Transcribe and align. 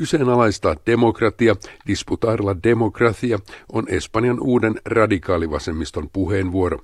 Kyseenalaistaa 0.00 0.76
demokratia, 0.86 1.56
disputarla 1.86 2.56
demokratia, 2.62 3.38
on 3.72 3.84
Espanjan 3.88 4.40
uuden 4.40 4.74
radikaalivasemmiston 4.84 6.10
puheenvuoro. 6.12 6.78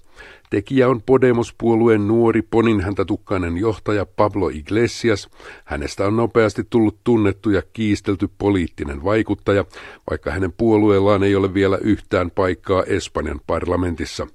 Tekijä 0.50 0.88
on 0.88 1.02
Podemos-puolueen 1.02 2.08
nuori 2.08 2.42
poninhäntätukkainen 2.42 3.56
johtaja 3.56 4.06
Pablo 4.06 4.48
Iglesias. 4.48 5.28
Hänestä 5.64 6.06
on 6.06 6.16
nopeasti 6.16 6.64
tullut 6.70 6.98
tunnettu 7.04 7.50
ja 7.50 7.62
kiistelty 7.72 8.28
poliittinen 8.38 9.04
vaikuttaja, 9.04 9.64
vaikka 10.10 10.30
hänen 10.30 10.52
puolueellaan 10.52 11.22
ei 11.22 11.36
ole 11.36 11.54
vielä 11.54 11.78
yhtään 11.78 12.30
paikkaa 12.30 12.84
Espanjan 12.84 13.40
parlamentissa. 13.46 14.26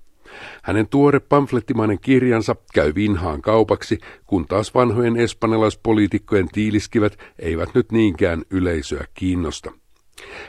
Hänen 0.64 0.88
tuore 0.88 1.20
pamflettimainen 1.20 2.00
kirjansa 2.00 2.56
käy 2.74 2.96
vinhaan 2.96 3.42
kaupaksi, 3.42 3.98
kun 4.28 4.46
taas 4.48 4.74
vanhojen 4.74 5.18
espanjalaispoliitikkojen 5.18 6.48
tiiliskivät 6.52 7.18
eivät 7.40 7.70
nyt 7.74 7.92
niinkään 7.92 8.44
yleisöä 8.50 9.06
kiinnosta. 9.14 9.72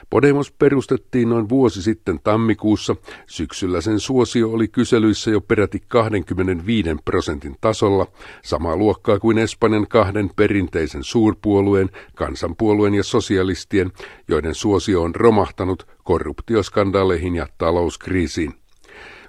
Podemos 0.09 0.51
perustettiin 0.51 1.29
noin 1.29 1.49
vuosi 1.49 1.81
sitten 1.81 2.19
tammikuussa. 2.23 2.95
Syksyllä 3.27 3.81
sen 3.81 3.99
suosio 3.99 4.51
oli 4.51 4.67
kyselyissä 4.67 5.31
jo 5.31 5.41
peräti 5.41 5.83
25 5.87 6.89
prosentin 7.05 7.55
tasolla, 7.61 8.07
samaa 8.43 8.75
luokkaa 8.75 9.19
kuin 9.19 9.37
Espanjan 9.37 9.87
kahden 9.87 10.29
perinteisen 10.35 11.03
suurpuolueen, 11.03 11.89
kansanpuolueen 12.15 12.93
ja 12.93 13.03
sosialistien, 13.03 13.91
joiden 14.27 14.55
suosio 14.55 15.01
on 15.01 15.15
romahtanut 15.15 15.87
korruptioskandaaleihin 16.03 17.35
ja 17.35 17.47
talouskriisiin. 17.57 18.62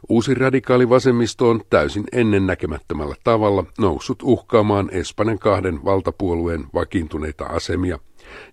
Uusi 0.08 0.34
radikaali 0.34 0.88
vasemmisto 0.88 1.50
on 1.50 1.60
täysin 1.70 2.04
ennennäkemättömällä 2.12 3.14
tavalla 3.24 3.64
noussut 3.78 4.22
uhkaamaan 4.22 4.90
Espanjan 4.92 5.38
kahden 5.38 5.84
valtapuolueen 5.84 6.64
vakiintuneita 6.74 7.44
asemia, 7.44 7.98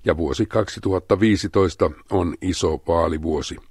ja 0.06 0.18
vuosi 0.18 0.46
2015 0.46 1.92
on 2.12 2.36
iso 2.42 2.82
vaalivuosi. 2.88 3.71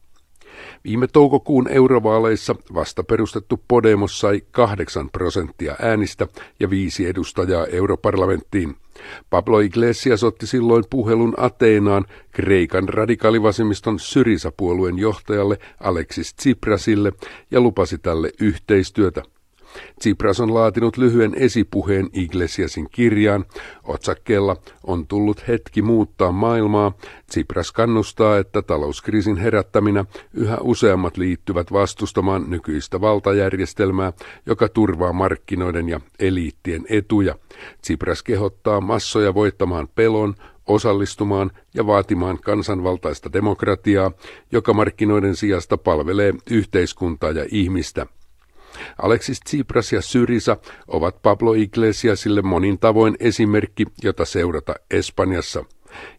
Viime 0.85 1.07
toukokuun 1.07 1.69
eurovaaleissa 1.69 2.57
vasta 2.75 3.05
perustettu 3.05 3.61
Podemos 3.69 4.21
sai 4.21 4.43
8 4.51 5.11
prosenttia 5.11 5.77
äänistä 5.83 6.27
ja 6.61 6.71
viisi 6.71 7.07
edustajaa 7.07 7.67
europarlamenttiin. 7.67 8.77
Pablo 9.31 9.61
Iglesias 9.61 10.25
otti 10.25 10.47
silloin 10.47 10.85
puhelun 10.91 11.35
Ateenaan 11.37 12.05
Kreikan 12.31 12.89
radikaalivasemmiston 12.89 13.99
Syriza-puolueen 13.99 14.99
johtajalle 14.99 15.59
Alexis 15.81 16.35
Tsiprasille 16.35 17.13
ja 17.51 17.61
lupasi 17.61 17.99
tälle 17.99 18.31
yhteistyötä. 18.41 19.23
Tsipras 19.99 20.41
on 20.41 20.55
laatinut 20.55 20.97
lyhyen 20.97 21.35
esipuheen 21.35 22.09
Iglesiasin 22.13 22.89
kirjaan. 22.91 23.45
Otsakkeella 23.85 24.57
on 24.87 25.07
tullut 25.07 25.49
hetki 25.49 25.83
muuttaa 25.83 26.33
maailmaa. 26.33 26.93
Tsipras 27.27 27.73
kannustaa, 27.73 28.39
että 28.39 28.63
talouskriisin 28.63 29.37
herättäminä 29.37 30.05
yhä 30.35 30.59
useammat 30.61 31.17
liittyvät 31.17 31.73
vastustamaan 31.73 32.45
nykyistä 32.51 33.01
valtajärjestelmää, 33.01 34.13
joka 34.47 34.69
turvaa 34.69 35.13
markkinoiden 35.13 35.89
ja 35.89 36.01
eliittien 36.19 36.87
etuja. 36.89 37.35
Tsipras 37.83 38.23
kehottaa 38.23 38.81
massoja 38.81 39.35
voittamaan 39.35 39.89
pelon, 39.95 40.35
osallistumaan 40.67 41.51
ja 41.75 41.87
vaatimaan 41.87 42.39
kansanvaltaista 42.39 43.33
demokratiaa, 43.33 44.13
joka 44.53 44.73
markkinoiden 44.73 45.37
sijasta 45.37 45.77
palvelee 45.77 46.35
yhteiskuntaa 46.51 47.31
ja 47.31 47.47
ihmistä– 47.51 48.07
Alexis 49.03 49.41
Tsipras 49.41 49.93
ja 49.93 50.03
Syrisa 50.03 50.57
ovat 50.89 51.23
Pablo 51.23 51.53
Iglesiasille 51.53 52.43
monin 52.43 52.79
tavoin 52.79 53.17
esimerkki, 53.21 53.87
jota 54.03 54.25
seurata 54.25 54.75
Espanjassa. 54.91 55.65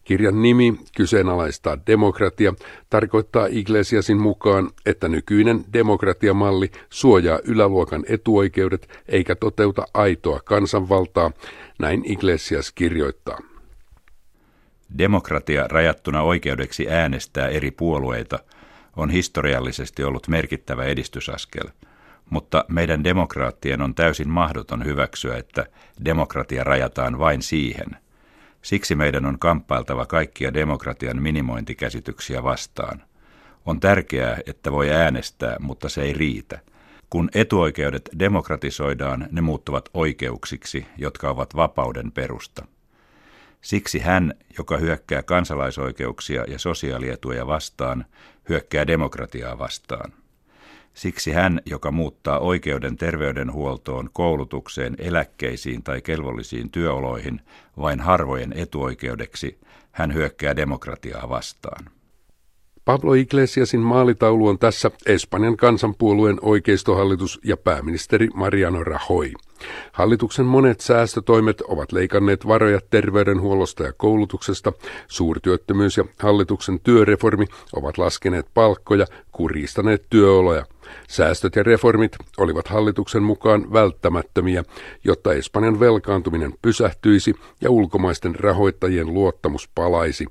Kirjan 0.04 0.42
nimi, 0.42 0.74
kyseenalaistaa 0.96 1.78
demokratia, 1.86 2.54
tarkoittaa 2.90 3.46
Iglesiasin 3.50 4.20
mukaan, 4.20 4.70
että 4.86 5.08
nykyinen 5.08 5.64
demokratiamalli 5.72 6.70
suojaa 6.90 7.38
yläluokan 7.44 8.04
etuoikeudet 8.08 8.88
eikä 9.08 9.34
toteuta 9.34 9.86
aitoa 9.94 10.40
kansanvaltaa, 10.44 11.30
näin 11.78 12.02
Iglesias 12.04 12.72
kirjoittaa. 12.72 13.38
Demokratia 14.98 15.68
rajattuna 15.68 16.22
oikeudeksi 16.22 16.90
äänestää 16.90 17.48
eri 17.48 17.70
puolueita 17.70 18.38
on 18.96 19.10
historiallisesti 19.10 20.04
ollut 20.04 20.28
merkittävä 20.28 20.84
edistysaskel– 20.84 21.68
mutta 22.32 22.64
meidän 22.68 23.04
demokraattien 23.04 23.82
on 23.82 23.94
täysin 23.94 24.28
mahdoton 24.28 24.84
hyväksyä, 24.84 25.36
että 25.36 25.66
demokratia 26.04 26.64
rajataan 26.64 27.18
vain 27.18 27.42
siihen. 27.42 27.86
Siksi 28.62 28.94
meidän 28.94 29.26
on 29.26 29.38
kamppailtava 29.38 30.06
kaikkia 30.06 30.54
demokratian 30.54 31.22
minimointikäsityksiä 31.22 32.42
vastaan. 32.42 33.02
On 33.66 33.80
tärkeää, 33.80 34.38
että 34.46 34.72
voi 34.72 34.90
äänestää, 34.90 35.56
mutta 35.60 35.88
se 35.88 36.02
ei 36.02 36.12
riitä. 36.12 36.58
Kun 37.10 37.28
etuoikeudet 37.34 38.08
demokratisoidaan, 38.18 39.28
ne 39.30 39.40
muuttuvat 39.40 39.88
oikeuksiksi, 39.94 40.86
jotka 40.98 41.30
ovat 41.30 41.56
vapauden 41.56 42.12
perusta. 42.12 42.66
Siksi 43.60 43.98
hän, 43.98 44.34
joka 44.58 44.76
hyökkää 44.76 45.22
kansalaisoikeuksia 45.22 46.44
ja 46.48 46.58
sosiaalietuja 46.58 47.46
vastaan, 47.46 48.04
hyökkää 48.48 48.86
demokratiaa 48.86 49.58
vastaan. 49.58 50.21
Siksi 50.94 51.32
hän, 51.32 51.60
joka 51.66 51.90
muuttaa 51.90 52.38
oikeuden 52.38 52.96
terveydenhuoltoon, 52.96 54.10
koulutukseen, 54.12 54.96
eläkkeisiin 54.98 55.82
tai 55.82 56.02
kelvollisiin 56.02 56.70
työoloihin 56.70 57.40
vain 57.80 58.00
harvojen 58.00 58.52
etuoikeudeksi, 58.56 59.58
hän 59.92 60.14
hyökkää 60.14 60.56
demokratiaa 60.56 61.28
vastaan. 61.28 61.84
Pablo 62.84 63.14
Iglesiasin 63.14 63.80
maalitaulu 63.80 64.48
on 64.48 64.58
tässä 64.58 64.90
Espanjan 65.06 65.56
kansanpuolueen 65.56 66.38
oikeistohallitus 66.42 67.40
ja 67.44 67.56
pääministeri 67.56 68.28
Mariano 68.34 68.84
Rajoy. 68.84 69.32
Hallituksen 69.92 70.46
monet 70.46 70.80
säästötoimet 70.80 71.60
ovat 71.60 71.92
leikanneet 71.92 72.46
varoja 72.46 72.80
terveydenhuollosta 72.90 73.82
ja 73.82 73.92
koulutuksesta, 73.92 74.72
suurtyöttömyys 75.08 75.96
ja 75.96 76.04
hallituksen 76.18 76.80
työreformi 76.80 77.46
ovat 77.72 77.98
laskeneet 77.98 78.46
palkkoja, 78.54 79.06
kuristaneet 79.32 80.06
työoloja. 80.10 80.66
Säästöt 81.08 81.56
ja 81.56 81.62
reformit 81.62 82.16
olivat 82.38 82.68
hallituksen 82.68 83.22
mukaan 83.22 83.72
välttämättömiä, 83.72 84.64
jotta 85.04 85.32
Espanjan 85.32 85.80
velkaantuminen 85.80 86.54
pysähtyisi 86.62 87.34
ja 87.60 87.70
ulkomaisten 87.70 88.34
rahoittajien 88.34 89.14
luottamus 89.14 89.68
palaisi. 89.74 90.26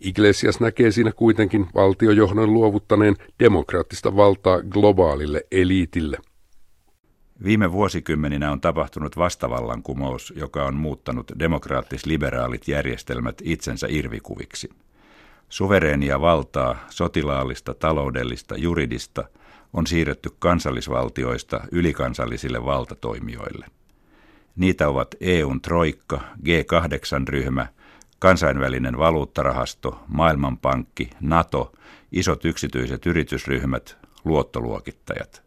Iglesias 0.00 0.60
näkee 0.60 0.90
siinä 0.90 1.12
kuitenkin 1.12 1.66
valtiojohdon 1.74 2.52
luovuttaneen 2.54 3.16
demokraattista 3.40 4.16
valtaa 4.16 4.62
globaalille 4.62 5.46
eliitille. 5.52 6.18
Viime 7.44 7.72
vuosikymmeninä 7.72 8.52
on 8.52 8.60
tapahtunut 8.60 9.16
vastavallankumous, 9.16 10.32
joka 10.36 10.64
on 10.64 10.74
muuttanut 10.74 11.32
demokraattis-liberaalit 11.38 12.68
järjestelmät 12.68 13.42
itsensä 13.44 13.86
irvikuviksi. 13.90 14.70
Suvereenia 15.48 16.20
valtaa, 16.20 16.76
sotilaallista, 16.90 17.74
taloudellista, 17.74 18.56
juridista– 18.56 19.24
on 19.72 19.86
siirretty 19.86 20.30
kansallisvaltioista 20.38 21.60
ylikansallisille 21.72 22.64
valtatoimijoille. 22.64 23.66
Niitä 24.56 24.88
ovat 24.88 25.14
EUn 25.20 25.60
troikka, 25.60 26.20
G8-ryhmä, 26.46 27.66
kansainvälinen 28.18 28.98
valuuttarahasto, 28.98 30.00
Maailmanpankki, 30.08 31.10
NATO, 31.20 31.72
isot 32.12 32.44
yksityiset 32.44 33.06
yritysryhmät, 33.06 33.96
luottoluokittajat. 34.24 35.42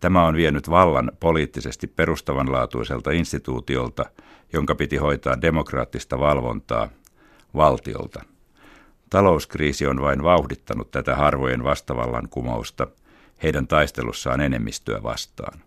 Tämä 0.00 0.24
on 0.26 0.34
vienyt 0.34 0.70
vallan 0.70 1.12
poliittisesti 1.20 1.86
perustavanlaatuiselta 1.86 3.10
instituutiolta, 3.10 4.04
jonka 4.52 4.74
piti 4.74 4.96
hoitaa 4.96 5.40
demokraattista 5.40 6.18
valvontaa, 6.18 6.88
valtiolta. 7.54 8.22
Talouskriisi 9.10 9.86
on 9.86 10.00
vain 10.00 10.22
vauhdittanut 10.22 10.90
tätä 10.90 11.16
harvojen 11.16 11.64
vastavallankumousta– 11.64 12.86
heidän 13.42 13.66
taistelussaan 13.66 14.40
enemmistöä 14.40 15.02
vastaan. 15.02 15.60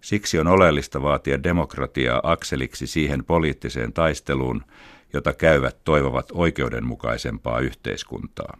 Siksi 0.00 0.38
on 0.38 0.46
oleellista 0.46 1.02
vaatia 1.02 1.42
demokratiaa 1.42 2.20
akseliksi 2.22 2.86
siihen 2.86 3.24
poliittiseen 3.24 3.92
taisteluun, 3.92 4.64
jota 5.12 5.32
käyvät 5.32 5.76
toivovat 5.84 6.28
oikeudenmukaisempaa 6.32 7.60
yhteiskuntaa. 7.60 8.58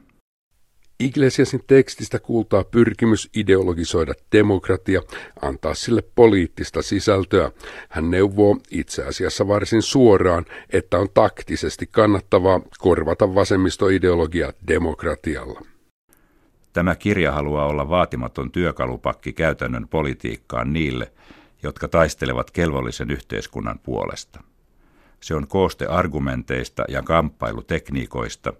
Iglesiasin 1.00 1.60
tekstistä 1.66 2.18
kuultaa 2.18 2.64
pyrkimys 2.64 3.30
ideologisoida 3.34 4.14
demokratia, 4.32 5.02
antaa 5.42 5.74
sille 5.74 6.02
poliittista 6.14 6.82
sisältöä. 6.82 7.50
Hän 7.88 8.10
neuvoo 8.10 8.56
itse 8.70 9.04
asiassa 9.04 9.48
varsin 9.48 9.82
suoraan, 9.82 10.44
että 10.70 10.98
on 10.98 11.08
taktisesti 11.14 11.88
kannattavaa 11.90 12.60
korvata 12.78 13.34
vasemmistoideologia 13.34 14.52
demokratialla. 14.68 15.60
Tämä 16.78 16.96
kirja 16.96 17.32
haluaa 17.32 17.66
olla 17.66 17.88
vaatimaton 17.88 18.50
työkalupakki 18.50 19.32
käytännön 19.32 19.88
politiikkaan 19.88 20.72
niille, 20.72 21.12
jotka 21.62 21.88
taistelevat 21.88 22.50
kelvollisen 22.50 23.10
yhteiskunnan 23.10 23.78
puolesta. 23.78 24.42
Se 25.20 25.34
on 25.34 25.48
kooste 25.48 25.86
argumenteista 25.86 26.84
ja 26.88 27.02
kamppailutekniikoista 27.02 28.52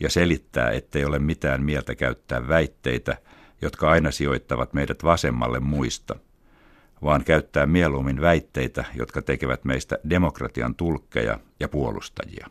ja 0.00 0.10
selittää, 0.10 0.70
ettei 0.70 1.04
ole 1.04 1.18
mitään 1.18 1.62
mieltä 1.62 1.94
käyttää 1.94 2.48
väitteitä, 2.48 3.16
jotka 3.62 3.90
aina 3.90 4.10
sijoittavat 4.10 4.72
meidät 4.72 5.04
vasemmalle 5.04 5.60
muista, 5.60 6.16
vaan 7.02 7.24
käyttää 7.24 7.66
mieluummin 7.66 8.20
väitteitä, 8.20 8.84
jotka 8.94 9.22
tekevät 9.22 9.64
meistä 9.64 9.98
demokratian 10.10 10.74
tulkkeja 10.74 11.38
ja 11.60 11.68
puolustajia. 11.68 12.46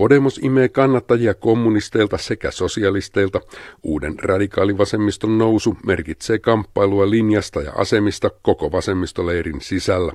Podemos 0.00 0.38
imee 0.38 0.68
kannattajia 0.68 1.34
kommunisteilta 1.34 2.18
sekä 2.18 2.50
sosialisteilta. 2.50 3.40
Uuden 3.82 4.18
radikaalivasemmiston 4.18 5.38
nousu 5.38 5.76
merkitsee 5.86 6.38
kamppailua 6.38 7.10
linjasta 7.10 7.62
ja 7.62 7.72
asemista 7.72 8.30
koko 8.42 8.72
vasemmistoleirin 8.72 9.60
sisällä. 9.60 10.12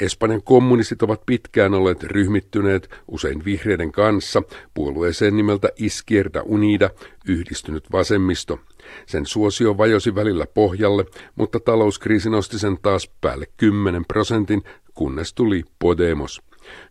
Espanjan 0.00 0.42
kommunistit 0.42 1.02
ovat 1.02 1.22
pitkään 1.26 1.74
olleet 1.74 2.02
ryhmittyneet, 2.02 2.90
usein 3.06 3.44
vihreiden 3.44 3.92
kanssa, 3.92 4.42
puolueeseen 4.74 5.36
nimeltä 5.36 5.68
Izquierda 5.76 6.42
Unida, 6.42 6.90
yhdistynyt 7.28 7.84
vasemmisto. 7.92 8.60
Sen 9.06 9.26
suosio 9.26 9.78
vajosi 9.78 10.14
välillä 10.14 10.46
pohjalle, 10.54 11.04
mutta 11.34 11.60
talouskriisi 11.60 12.30
nosti 12.30 12.58
sen 12.58 12.78
taas 12.82 13.10
päälle 13.20 13.46
10 13.56 14.04
prosentin, 14.04 14.62
kunnes 14.94 15.34
tuli 15.34 15.62
Podemos. 15.78 16.42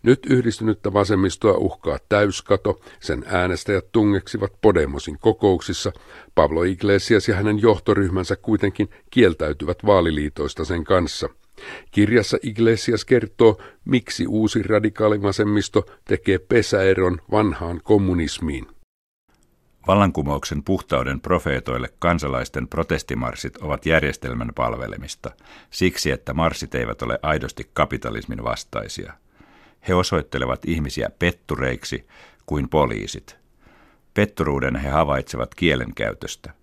Nyt 0.03 0.19
yhdistynyttä 0.29 0.93
vasemmistoa 0.93 1.57
uhkaa 1.57 1.97
täyskato, 2.09 2.79
sen 2.99 3.23
äänestäjät 3.27 3.91
tungeksivat 3.91 4.53
Podemosin 4.61 5.17
kokouksissa. 5.19 5.91
Pablo 6.35 6.63
Iglesias 6.63 7.27
ja 7.27 7.35
hänen 7.35 7.61
johtoryhmänsä 7.61 8.35
kuitenkin 8.35 8.89
kieltäytyvät 9.11 9.85
vaaliliitoista 9.85 10.65
sen 10.65 10.83
kanssa. 10.83 11.29
Kirjassa 11.91 12.37
Iglesias 12.43 13.05
kertoo, 13.05 13.61
miksi 13.85 14.27
uusi 14.27 14.63
radikaalivasemmisto 14.63 15.85
tekee 16.05 16.37
pesäeron 16.37 17.21
vanhaan 17.31 17.81
kommunismiin. 17.83 18.67
Vallankumouksen 19.87 20.63
puhtauden 20.63 21.21
profeetoille 21.21 21.89
kansalaisten 21.99 22.67
protestimarssit 22.67 23.57
ovat 23.57 23.85
järjestelmän 23.85 24.51
palvelemista, 24.55 25.31
siksi 25.69 26.11
että 26.11 26.33
marssit 26.33 26.75
eivät 26.75 27.01
ole 27.01 27.19
aidosti 27.21 27.69
kapitalismin 27.73 28.43
vastaisia– 28.43 29.13
he 29.87 29.93
osoittelevat 29.93 30.65
ihmisiä 30.65 31.09
pettureiksi 31.19 32.07
kuin 32.45 32.69
poliisit. 32.69 33.37
Petturuuden 34.13 34.75
he 34.75 34.89
havaitsevat 34.89 35.55
kielenkäytöstä. 35.55 36.53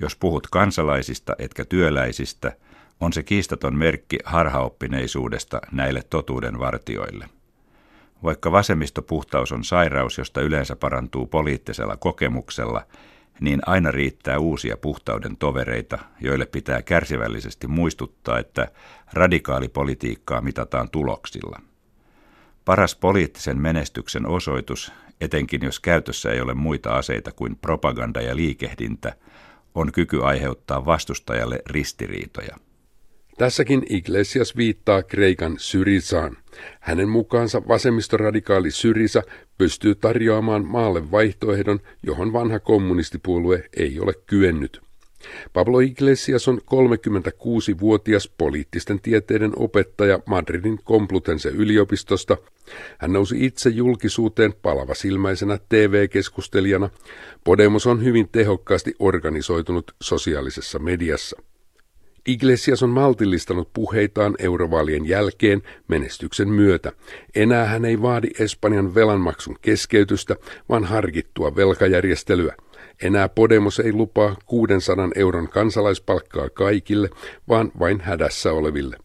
Jos 0.00 0.16
puhut 0.16 0.46
kansalaisista 0.46 1.34
etkä 1.38 1.64
työläisistä, 1.64 2.52
on 3.00 3.12
se 3.12 3.22
kiistaton 3.22 3.76
merkki 3.76 4.18
harhaoppineisuudesta 4.24 5.60
näille 5.72 6.02
totuuden 6.10 6.58
vartioille. 6.58 7.28
Vaikka 8.22 8.52
vasemmistopuhtaus 8.52 9.52
on 9.52 9.64
sairaus, 9.64 10.18
josta 10.18 10.40
yleensä 10.40 10.76
parantuu 10.76 11.26
poliittisella 11.26 11.96
kokemuksella, 11.96 12.82
niin 13.40 13.60
aina 13.66 13.90
riittää 13.90 14.38
uusia 14.38 14.76
puhtauden 14.76 15.36
tovereita, 15.36 15.98
joille 16.20 16.46
pitää 16.46 16.82
kärsivällisesti 16.82 17.66
muistuttaa, 17.66 18.38
että 18.38 18.68
radikaalipolitiikkaa 19.12 20.40
mitataan 20.40 20.90
tuloksilla. 20.90 21.60
Paras 22.70 22.96
poliittisen 22.96 23.60
menestyksen 23.60 24.26
osoitus, 24.26 24.92
etenkin 25.20 25.60
jos 25.62 25.80
käytössä 25.80 26.32
ei 26.32 26.40
ole 26.40 26.54
muita 26.54 26.96
aseita 26.96 27.32
kuin 27.32 27.56
propaganda 27.56 28.20
ja 28.20 28.36
liikehdintä, 28.36 29.14
on 29.74 29.92
kyky 29.92 30.24
aiheuttaa 30.24 30.84
vastustajalle 30.84 31.62
ristiriitoja. 31.66 32.56
Tässäkin 33.38 33.82
Iglesias 33.88 34.56
viittaa 34.56 35.02
Kreikan 35.02 35.54
Syrisaan. 35.58 36.36
Hänen 36.80 37.08
mukaansa 37.08 37.62
vasemmistoradikaali 37.68 38.70
Syrisa 38.70 39.22
pystyy 39.58 39.94
tarjoamaan 39.94 40.64
maalle 40.64 41.10
vaihtoehdon, 41.10 41.80
johon 42.02 42.32
vanha 42.32 42.60
kommunistipuolue 42.60 43.68
ei 43.76 44.00
ole 44.00 44.12
kyennyt. 44.26 44.89
Pablo 45.52 45.80
Iglesias 45.80 46.48
on 46.48 46.60
36-vuotias 46.74 48.30
poliittisten 48.38 49.00
tieteiden 49.00 49.52
opettaja 49.56 50.20
Madridin 50.26 50.78
Complutense 50.84 51.48
yliopistosta. 51.48 52.36
Hän 52.98 53.12
nousi 53.12 53.44
itse 53.46 53.70
julkisuuteen 53.70 54.54
palavasilmäisenä 54.62 55.58
TV-keskustelijana. 55.68 56.90
Podemos 57.44 57.86
on 57.86 58.04
hyvin 58.04 58.28
tehokkaasti 58.28 58.94
organisoitunut 58.98 59.94
sosiaalisessa 60.02 60.78
mediassa. 60.78 61.42
Iglesias 62.26 62.82
on 62.82 62.90
maltillistanut 62.90 63.72
puheitaan 63.72 64.34
eurovaalien 64.38 65.06
jälkeen 65.08 65.62
menestyksen 65.88 66.48
myötä. 66.48 66.92
Enää 67.34 67.64
hän 67.64 67.84
ei 67.84 68.02
vaadi 68.02 68.28
Espanjan 68.38 68.94
velanmaksun 68.94 69.56
keskeytystä, 69.62 70.36
vaan 70.68 70.84
harkittua 70.84 71.56
velkajärjestelyä– 71.56 72.54
enää 73.02 73.28
Podemos 73.28 73.80
ei 73.80 73.92
lupaa 73.92 74.36
600 74.46 75.08
euron 75.14 75.48
kansalaispalkkaa 75.48 76.48
kaikille, 76.50 77.10
vaan 77.48 77.72
vain 77.78 78.00
hädässä 78.00 78.52
oleville. 78.52 78.96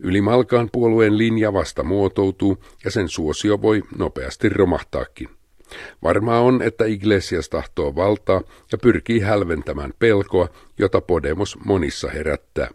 Ylimalkaan 0.00 0.68
puolueen 0.72 1.18
linja 1.18 1.52
vasta 1.52 1.82
muotoutuu 1.82 2.64
ja 2.84 2.90
sen 2.90 3.08
suosio 3.08 3.62
voi 3.62 3.82
nopeasti 3.98 4.48
romahtaakin. 4.48 5.28
Varmaa 6.02 6.40
on, 6.40 6.62
että 6.62 6.84
Iglesias 6.84 7.48
tahtoo 7.48 7.94
valtaa 7.94 8.42
ja 8.72 8.78
pyrkii 8.78 9.20
hälventämään 9.20 9.92
pelkoa, 9.98 10.48
jota 10.78 11.00
Podemos 11.00 11.58
monissa 11.64 12.08
herättää. 12.08 12.68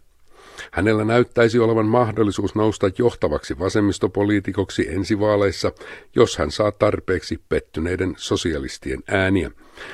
Hänellä 0.71 1.05
näyttäisi 1.05 1.59
olevan 1.59 1.85
mahdollisuus 1.85 2.55
nousta 2.55 2.89
johtavaksi 2.97 3.59
vasemmistopoliitikoksi 3.59 4.89
ensivaaleissa, 4.89 5.71
jos 6.15 6.37
hän 6.37 6.51
saa 6.51 6.71
tarpeeksi 6.71 7.39
pettyneiden 7.49 8.13
sosialistien 8.17 9.03
ääniä. 9.07 9.51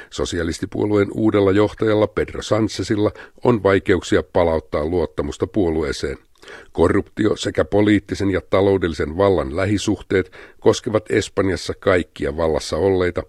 Sosialistipuolueen 0.10 1.08
uudella 1.14 1.52
johtajalla 1.52 2.08
Pedro 2.08 2.42
Sanchezilla 2.42 3.12
on 3.44 3.64
vaikeuksia 3.64 4.24
palauttaa 4.24 4.86
luottamusta 4.86 5.48
puolueeseen. 5.48 6.18
Korruptio 6.72 7.36
sekä 7.36 7.66
poliittisen 7.66 8.30
ja 8.30 8.42
taloudellisen 8.50 9.18
vallan 9.18 9.56
lähisuhteet 9.56 10.32
koskevat 10.60 11.12
Espanjassa 11.12 11.74
kaikkia 11.80 12.38
vallassa 12.38 12.78
olleita. 12.78 13.24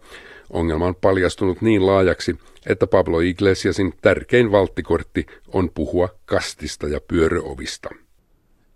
Ongelma 0.50 0.86
on 0.86 0.94
paljastunut 0.94 1.62
niin 1.62 1.86
laajaksi, 1.86 2.36
että 2.66 2.86
Pablo 2.86 3.20
Iglesiasin 3.20 3.92
tärkein 4.02 4.52
valttikortti 4.52 5.26
on 5.48 5.70
puhua 5.70 6.08
kastista 6.24 6.88
ja 6.88 7.00
pyöröovista. 7.08 7.88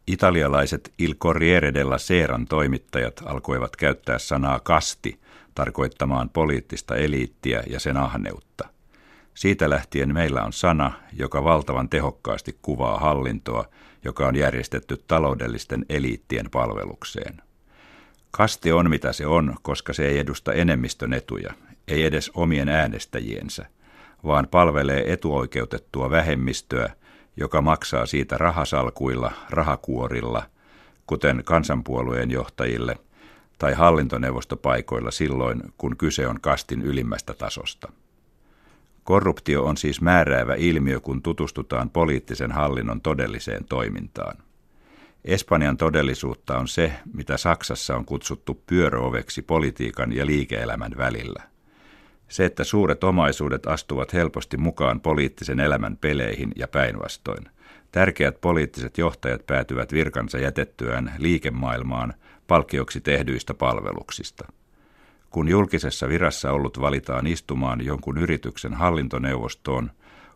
Italialaiset 0.06 0.92
Il 0.98 1.14
Corriere 1.14 1.74
della 1.74 1.98
Seran 1.98 2.46
toimittajat 2.46 3.22
alkoivat 3.24 3.76
käyttää 3.76 4.18
sanaa 4.18 4.60
kasti 4.60 5.20
tarkoittamaan 5.54 6.30
poliittista 6.30 6.96
eliittiä 6.96 7.62
ja 7.66 7.80
sen 7.80 7.96
ahneutta. 7.96 8.68
Siitä 9.34 9.70
lähtien 9.70 10.14
meillä 10.14 10.42
on 10.42 10.52
sana, 10.52 10.92
joka 11.12 11.44
valtavan 11.44 11.88
tehokkaasti 11.88 12.58
kuvaa 12.62 12.98
hallintoa, 12.98 13.64
joka 14.04 14.26
on 14.26 14.36
järjestetty 14.36 15.04
taloudellisten 15.08 15.84
eliittien 15.88 16.50
palvelukseen. 16.50 17.42
Kasti 18.30 18.72
on 18.72 18.90
mitä 18.90 19.12
se 19.12 19.26
on, 19.26 19.56
koska 19.62 19.92
se 19.92 20.08
ei 20.08 20.18
edusta 20.18 20.52
enemmistön 20.52 21.12
etuja, 21.12 21.54
ei 21.88 22.04
edes 22.04 22.30
omien 22.34 22.68
äänestäjiensä, 22.68 23.66
vaan 24.24 24.48
palvelee 24.50 25.12
etuoikeutettua 25.12 26.10
vähemmistöä, 26.10 26.90
joka 27.36 27.62
maksaa 27.62 28.06
siitä 28.06 28.38
rahasalkuilla, 28.38 29.32
rahakuorilla, 29.50 30.42
kuten 31.06 31.42
kansanpuolueen 31.44 32.30
johtajille 32.30 32.98
tai 33.58 33.74
hallintoneuvostopaikoilla 33.74 35.10
silloin, 35.10 35.62
kun 35.78 35.96
kyse 35.96 36.28
on 36.28 36.40
kastin 36.40 36.82
ylimmästä 36.82 37.34
tasosta. 37.34 37.92
Korruptio 39.04 39.64
on 39.64 39.76
siis 39.76 40.00
määräävä 40.00 40.54
ilmiö, 40.54 41.00
kun 41.00 41.22
tutustutaan 41.22 41.90
poliittisen 41.90 42.52
hallinnon 42.52 43.00
todelliseen 43.00 43.64
toimintaan. 43.64 44.36
Espanjan 45.24 45.76
todellisuutta 45.76 46.58
on 46.58 46.68
se, 46.68 46.92
mitä 47.14 47.36
Saksassa 47.36 47.96
on 47.96 48.04
kutsuttu 48.04 48.62
pyöröoveksi 48.66 49.42
politiikan 49.42 50.12
ja 50.12 50.26
liike-elämän 50.26 50.92
välillä. 50.96 51.53
Se, 52.28 52.44
että 52.44 52.64
suuret 52.64 53.04
omaisuudet 53.04 53.66
astuvat 53.66 54.12
helposti 54.12 54.56
mukaan 54.56 55.00
poliittisen 55.00 55.60
elämän 55.60 55.96
peleihin 55.96 56.52
ja 56.56 56.68
päinvastoin. 56.68 57.48
Tärkeät 57.92 58.40
poliittiset 58.40 58.98
johtajat 58.98 59.46
päätyvät 59.46 59.92
virkansa 59.92 60.38
jätettyään 60.38 61.12
liikemaailmaan 61.18 62.14
palkkioksi 62.46 63.00
tehdyistä 63.00 63.54
palveluksista. 63.54 64.52
Kun 65.30 65.48
julkisessa 65.48 66.08
virassa 66.08 66.52
ollut 66.52 66.80
valitaan 66.80 67.26
istumaan 67.26 67.84
jonkun 67.84 68.18
yrityksen 68.18 68.74
hallintoneuvostoon, 68.74 69.90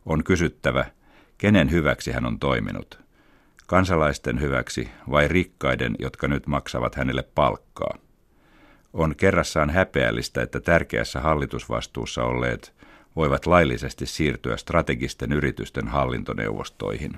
on 0.07 0.25
kysyttävä, 0.25 0.85
kenen 1.38 1.71
hyväksi 1.71 2.12
hän 2.12 2.26
on 2.26 2.38
toiminut. 2.38 3.00
Kansalaisten 3.66 4.40
hyväksi 4.40 4.88
vai 5.11 5.28
rikkaiden, 5.28 5.97
jotka 5.99 6.28
nyt 6.28 6.47
maksavat 6.47 6.95
hänelle 6.95 7.23
palkkaa. 7.35 8.07
On 8.92 9.16
kerrassaan 9.16 9.71
häpeällistä, 9.71 10.42
että 10.42 10.61
tärkeässä 10.61 11.21
hallitusvastuussa 11.21 12.25
olleet 12.25 12.75
voivat 13.16 13.47
laillisesti 13.47 14.07
siirtyä 14.07 14.57
strategisten 14.57 15.33
yritysten 15.33 15.88
hallintoneuvostoihin. 15.88 17.16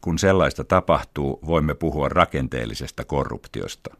Kun 0.00 0.18
sellaista 0.18 0.64
tapahtuu, 0.64 1.40
voimme 1.46 1.74
puhua 1.74 2.08
rakenteellisesta 2.08 3.04
korruptiosta. 3.04 3.96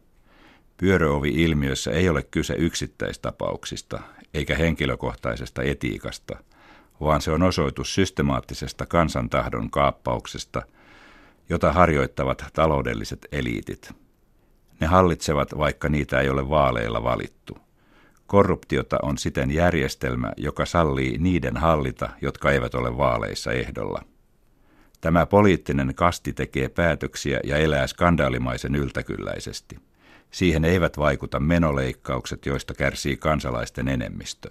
Pyöröovi-ilmiössä 0.77 1.91
ei 1.91 2.09
ole 2.09 2.23
kyse 2.23 2.53
yksittäistapauksista 2.57 3.99
eikä 4.33 4.55
henkilökohtaisesta 4.55 5.63
etiikasta, 5.63 6.37
vaan 7.01 7.21
se 7.21 7.31
on 7.31 7.43
osoitus 7.43 7.95
systemaattisesta 7.95 8.85
kansantahdon 8.85 9.71
kaappauksesta, 9.71 10.61
jota 11.49 11.73
harjoittavat 11.73 12.45
taloudelliset 12.53 13.27
eliitit. 13.31 14.02
Ne 14.83 14.87
hallitsevat, 14.87 15.57
vaikka 15.57 15.89
niitä 15.89 16.19
ei 16.19 16.29
ole 16.29 16.49
vaaleilla 16.49 17.03
valittu. 17.03 17.57
Korruptiota 18.27 18.97
on 19.01 19.17
siten 19.17 19.51
järjestelmä, 19.51 20.31
joka 20.37 20.65
sallii 20.65 21.17
niiden 21.17 21.57
hallita, 21.57 22.09
jotka 22.21 22.51
eivät 22.51 22.75
ole 22.75 22.97
vaaleissa 22.97 23.51
ehdolla. 23.51 24.01
Tämä 25.01 25.25
poliittinen 25.25 25.95
kasti 25.95 26.33
tekee 26.33 26.69
päätöksiä 26.69 27.39
ja 27.43 27.57
elää 27.57 27.87
skandaalimaisen 27.87 28.75
yltäkylläisesti. 28.75 29.79
Siihen 30.31 30.65
eivät 30.65 30.97
vaikuta 30.97 31.39
menoleikkaukset, 31.39 32.45
joista 32.45 32.73
kärsii 32.73 33.17
kansalaisten 33.17 33.87
enemmistö. 33.87 34.49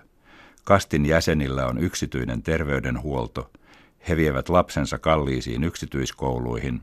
Kastin 0.65 1.07
jäsenillä 1.07 1.67
on 1.67 1.79
yksityinen 1.79 2.43
terveydenhuolto, 2.43 3.51
he 4.09 4.17
vievät 4.17 4.49
lapsensa 4.49 4.99
kalliisiin 4.99 5.65
yksityiskouluihin, 5.65 6.81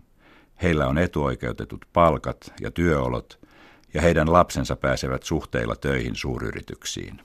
heillä 0.64 0.88
on 0.88 0.98
etuoikeutetut 0.98 1.86
palkat 1.94 2.54
ja 2.62 2.72
työolot, 2.72 3.40
ja 3.94 4.02
heidän 4.02 4.34
lapsensa 4.34 4.76
pääsevät 4.76 5.24
suhteilla 5.24 5.76
töihin 5.76 6.16
suuryrityksiin. 6.16 7.22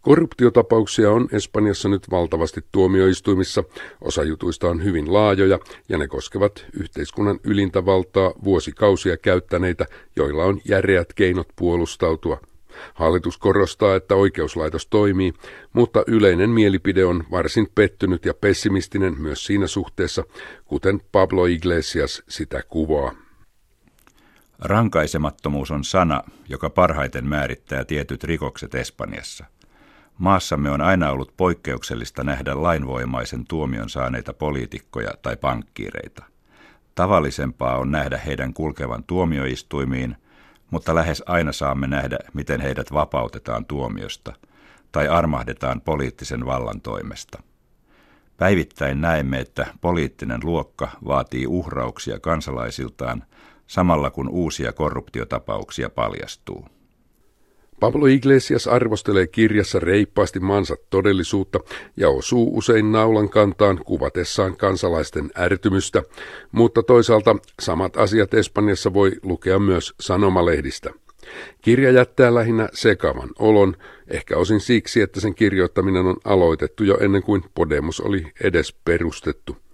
Korruptiotapauksia 0.00 1.10
on 1.10 1.28
Espanjassa 1.32 1.88
nyt 1.88 2.10
valtavasti 2.10 2.60
tuomioistuimissa. 2.72 3.64
Osa 4.00 4.22
jutuista 4.22 4.68
on 4.68 4.84
hyvin 4.84 5.12
laajoja 5.12 5.58
ja 5.88 5.98
ne 5.98 6.08
koskevat 6.08 6.66
yhteiskunnan 6.72 7.40
ylintä 7.44 7.84
valtaa 7.84 8.32
vuosikausia 8.44 9.16
käyttäneitä, 9.16 9.86
joilla 10.16 10.44
on 10.44 10.60
järeät 10.64 11.12
keinot 11.12 11.48
puolustautua. 11.56 12.40
Hallitus 12.94 13.38
korostaa, 13.38 13.96
että 13.96 14.14
oikeuslaitos 14.14 14.86
toimii, 14.86 15.32
mutta 15.72 16.04
yleinen 16.06 16.50
mielipide 16.50 17.04
on 17.04 17.24
varsin 17.30 17.68
pettynyt 17.74 18.24
ja 18.24 18.34
pessimistinen 18.34 19.20
myös 19.20 19.46
siinä 19.46 19.66
suhteessa, 19.66 20.24
kuten 20.64 21.00
Pablo 21.12 21.46
Iglesias 21.46 22.22
sitä 22.28 22.62
kuvaa. 22.68 23.12
Rankaisemattomuus 24.58 25.70
on 25.70 25.84
sana, 25.84 26.22
joka 26.48 26.70
parhaiten 26.70 27.26
määrittää 27.26 27.84
tietyt 27.84 28.24
rikokset 28.24 28.74
Espanjassa. 28.74 29.44
Maassamme 30.18 30.70
on 30.70 30.80
aina 30.80 31.10
ollut 31.10 31.32
poikkeuksellista 31.36 32.24
nähdä 32.24 32.62
lainvoimaisen 32.62 33.46
tuomion 33.46 33.90
saaneita 33.90 34.32
poliitikkoja 34.32 35.10
tai 35.22 35.36
pankkiireita. 35.36 36.24
Tavallisempaa 36.94 37.78
on 37.78 37.90
nähdä 37.90 38.18
heidän 38.18 38.54
kulkevan 38.54 39.04
tuomioistuimiin, 39.04 40.16
mutta 40.70 40.94
lähes 40.94 41.22
aina 41.26 41.52
saamme 41.52 41.86
nähdä, 41.86 42.18
miten 42.34 42.60
heidät 42.60 42.92
vapautetaan 42.92 43.64
tuomiosta 43.64 44.32
tai 44.92 45.08
armahdetaan 45.08 45.80
poliittisen 45.80 46.46
vallan 46.46 46.80
toimesta. 46.80 47.42
Päivittäin 48.36 49.00
näemme, 49.00 49.40
että 49.40 49.66
poliittinen 49.80 50.40
luokka 50.44 50.88
vaatii 51.06 51.46
uhrauksia 51.46 52.20
kansalaisiltaan 52.20 53.24
samalla 53.66 54.10
kun 54.10 54.28
uusia 54.28 54.72
korruptiotapauksia 54.72 55.90
paljastuu. 55.90 56.68
Pablo 57.80 58.06
Iglesias 58.06 58.66
arvostelee 58.66 59.26
kirjassa 59.26 59.80
reippaasti 59.80 60.40
maansa 60.40 60.76
todellisuutta 60.90 61.60
ja 61.96 62.08
osuu 62.08 62.58
usein 62.58 62.92
naulan 62.92 63.28
kantaan 63.28 63.80
kuvatessaan 63.84 64.56
kansalaisten 64.56 65.30
ärtymystä, 65.38 66.02
mutta 66.52 66.82
toisaalta 66.82 67.36
samat 67.62 67.96
asiat 67.96 68.34
Espanjassa 68.34 68.94
voi 68.94 69.12
lukea 69.22 69.58
myös 69.58 69.94
sanomalehdistä. 70.00 70.90
Kirja 71.62 71.90
jättää 71.90 72.34
lähinnä 72.34 72.68
sekavan 72.72 73.30
olon, 73.38 73.76
ehkä 74.08 74.36
osin 74.36 74.60
siksi, 74.60 75.00
että 75.00 75.20
sen 75.20 75.34
kirjoittaminen 75.34 76.06
on 76.06 76.16
aloitettu 76.24 76.84
jo 76.84 76.98
ennen 77.00 77.22
kuin 77.22 77.42
Podemos 77.54 78.00
oli 78.00 78.32
edes 78.40 78.76
perustettu. 78.84 79.65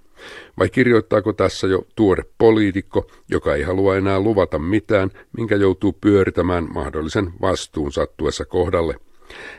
Vai 0.59 0.69
kirjoittaako 0.69 1.33
tässä 1.33 1.67
jo 1.67 1.83
tuore 1.97 2.25
poliitikko, 2.39 3.11
joka 3.31 3.55
ei 3.55 3.63
halua 3.63 3.97
enää 3.97 4.21
luvata 4.21 4.59
mitään, 4.59 5.11
minkä 5.37 5.57
joutuu 5.57 5.93
pyöritämään 5.93 6.69
mahdollisen 6.75 7.33
vastuun 7.41 7.93
sattuessa 7.93 8.45
kohdalle? 8.45 8.95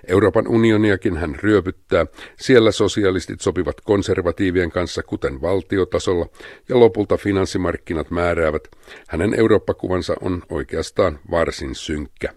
Euroopan 0.08 0.48
unioniakin 0.48 1.18
hän 1.18 1.36
ryöpyttää, 1.36 2.06
siellä 2.40 2.72
sosialistit 2.72 3.42
sopivat 3.42 3.82
konservatiivien 3.82 4.72
kanssa 4.72 5.04
kuten 5.04 5.42
valtiotasolla 5.42 6.26
ja 6.70 6.80
lopulta 6.80 7.18
finanssimarkkinat 7.18 8.12
määräävät. 8.12 8.68
Hänen 9.08 9.40
Eurooppa-kuvansa 9.40 10.16
on 10.22 10.44
oikeastaan 10.50 11.20
varsin 11.32 11.76
synkkä. 11.76 12.34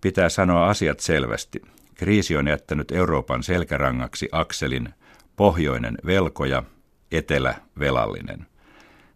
Pitää 0.00 0.28
sanoa 0.28 0.68
asiat 0.68 1.00
selvästi. 1.00 1.62
Kriisi 1.94 2.36
on 2.36 2.48
jättänyt 2.48 2.90
Euroopan 2.90 3.42
selkärangaksi 3.42 4.28
akselin 4.32 4.88
pohjoinen 5.36 5.98
velkoja 6.06 6.62
etelä 7.12 7.54
velallinen. 7.78 8.46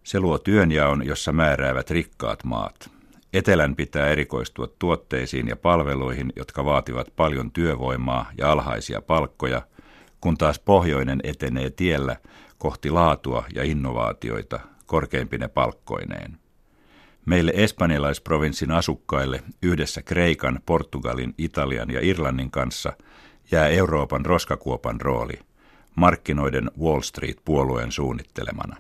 Se 0.03 0.21
luo 0.21 0.39
työnjaon, 0.39 1.07
jossa 1.07 1.33
määräävät 1.33 1.91
rikkaat 1.91 2.45
maat. 2.45 2.91
Etelän 3.33 3.77
pitää 3.77 4.09
erikoistua 4.09 4.69
tuotteisiin 4.79 5.49
ja 5.49 5.57
palveluihin, 5.57 6.33
jotka 6.37 6.65
vaativat 6.65 7.09
paljon 7.17 7.53
työvoimaa 7.53 8.31
ja 8.39 8.53
alhaisia 8.53 9.01
palkkoja, 9.01 9.63
kun 10.21 10.37
taas 10.37 10.59
pohjoinen 10.59 11.21
etenee 11.25 11.71
tiellä 11.71 12.17
kohti 12.59 12.91
laatua 12.91 13.45
ja 13.55 13.65
innovaatioita 13.65 14.61
korkeimpine 14.87 15.49
palkkoineen. 15.49 16.39
Meille 17.27 17.53
espanjalaisprovinssin 17.55 18.71
asukkaille 18.71 19.43
yhdessä 19.63 20.03
Kreikan, 20.03 20.61
Portugalin, 20.67 21.35
Italian 21.39 21.91
ja 21.91 22.01
Irlannin 22.03 22.51
kanssa 22.51 22.93
jää 23.51 23.69
Euroopan 23.69 24.27
roskakuopan 24.27 25.01
rooli– 25.01 25.39
markkinoiden 25.97 26.71
Wall 26.81 27.01
Street-puolueen 27.01 27.93
suunnittelemana. 27.93 28.77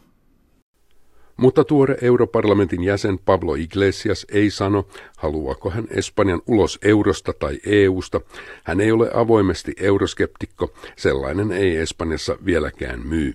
Mutta 1.36 1.64
tuore 1.64 1.96
europarlamentin 2.02 2.84
jäsen 2.84 3.18
Pablo 3.18 3.54
Iglesias 3.54 4.26
ei 4.32 4.50
sano, 4.50 4.86
haluaako 5.16 5.70
hän 5.70 5.86
Espanjan 5.90 6.42
ulos 6.46 6.78
eurosta 6.82 7.32
tai 7.32 7.58
EUsta. 7.66 8.20
Hän 8.64 8.80
ei 8.80 8.92
ole 8.92 9.10
avoimesti 9.14 9.72
euroskeptikko, 9.76 10.74
sellainen 10.96 11.52
ei 11.52 11.76
Espanjassa 11.76 12.36
vieläkään 12.44 13.06
myy. 13.06 13.34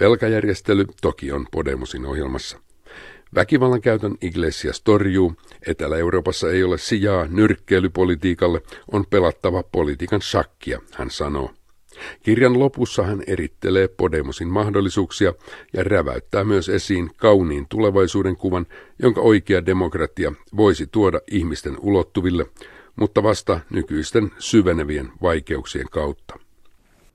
Velkajärjestely 0.00 0.86
toki 1.00 1.32
on 1.32 1.46
Podemosin 1.50 2.06
ohjelmassa. 2.06 2.58
Väkivallan 3.34 3.80
käytön 3.80 4.14
Iglesias 4.20 4.80
torjuu, 4.80 5.34
Etelä-Euroopassa 5.66 6.50
ei 6.50 6.62
ole 6.64 6.78
sijaa 6.78 7.26
nyrkkeilypolitiikalle, 7.26 8.62
on 8.92 9.04
pelattava 9.10 9.62
politiikan 9.62 10.22
shakkia, 10.22 10.80
hän 10.92 11.10
sanoo. 11.10 11.50
Kirjan 12.22 12.58
lopussa 12.58 13.02
hän 13.02 13.22
erittelee 13.26 13.88
Podemosin 13.88 14.48
mahdollisuuksia 14.48 15.32
ja 15.72 15.84
räväyttää 15.84 16.44
myös 16.44 16.68
esiin 16.68 17.10
kauniin 17.16 17.66
tulevaisuuden 17.68 18.36
kuvan, 18.36 18.66
jonka 19.02 19.20
oikea 19.20 19.66
demokratia 19.66 20.32
voisi 20.56 20.86
tuoda 20.86 21.20
ihmisten 21.30 21.76
ulottuville, 21.80 22.46
mutta 22.96 23.22
vasta 23.22 23.60
nykyisten 23.70 24.30
syvenevien 24.38 25.12
vaikeuksien 25.22 25.86
kautta. 25.90 26.38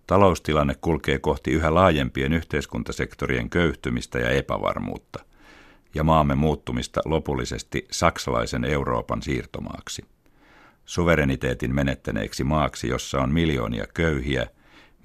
Taloustilanne 0.08 0.76
kulkee 0.82 1.20
kohti 1.20 1.52
yhä 1.52 1.74
laajempien 1.74 2.34
yhteiskuntasektorien 2.34 3.50
köyhtymistä 3.50 4.20
ja 4.20 4.30
epävarmuutta, 4.30 5.26
ja 5.96 6.04
maamme 6.04 6.36
muuttumista 6.36 7.02
lopullisesti 7.06 7.88
saksalaisen 7.92 8.66
Euroopan 8.66 9.22
siirtomaaksi. 9.22 10.06
Suvereniteetin 10.86 11.76
menettäneeksi 11.76 12.44
maaksi, 12.44 12.88
jossa 12.88 13.22
on 13.22 13.32
miljoonia 13.34 13.86
köyhiä– 13.94 14.48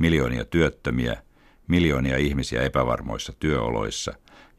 miljoonia 0.03 0.45
työttömiä, 0.45 1.23
miljoonia 1.69 2.17
ihmisiä 2.17 2.63
epävarmoissa 2.63 3.33
työoloissa 3.39 4.13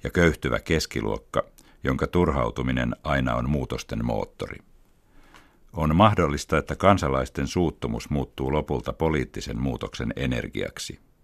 ja 0.04 0.10
köyhtyvä 0.10 0.60
keskiluokka, 0.60 1.44
jonka 1.84 2.08
turhautuminen 2.08 2.96
aina 3.04 3.36
on 3.36 3.50
muutosten 3.50 4.06
moottori. 4.06 4.58
On 5.74 5.96
mahdollista, 5.96 6.58
että 6.58 6.76
kansalaisten 6.76 7.48
suuttumus 7.48 8.10
muuttuu 8.10 8.52
lopulta 8.52 8.94
poliittisen 8.94 9.62
muutoksen 9.62 10.14
energiaksi. 10.16 11.00